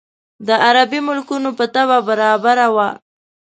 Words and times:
د 0.47 0.49
عربي 0.65 0.99
ملکونو 1.07 1.49
په 1.57 1.65
طبع 1.73 1.99
برابره 2.07 2.67
وه. 2.75 2.87